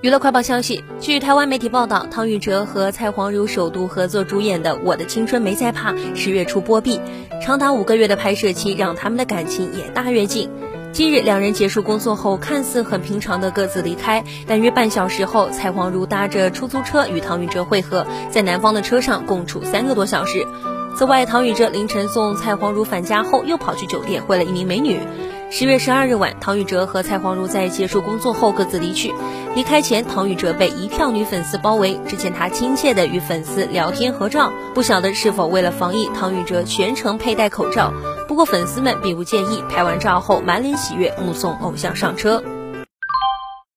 [0.00, 7.00] 娱乐快报消息，据台湾媒体报道，唐禹哲和蔡黄如首度合作主演的《我的青春没在怕》十月初播毕，
[7.42, 10.48] 长达五个月的拍摄期让他们的感情也大跃进。
[10.92, 20.46] 今日两人结束工作后，看似很平常的各自离开，但约半小时后，蔡黄如搭着出租车与唐禹哲会合，在男方的车上共处三个多小时。
[20.96, 25.00] 此外，唐禹哲凌晨送蔡黄如返家后，又跑去酒店会了一名美女。
[25.50, 29.14] 十月十二日晚，唐禹哲和蔡黄如在结束工作后各自离去。
[29.54, 34.52] 离开前，唐禹哲被一票女粉丝包围，只见他亲切地与粉丝聊天合照。
[34.74, 37.94] 不晓得是否为了防疫，唐禹哲全程佩戴口罩。
[38.28, 42.42] 不过粉丝们并不介意，拍完照后满脸喜悦，目送偶像上车。